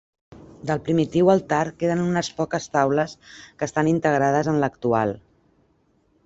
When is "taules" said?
2.77-3.13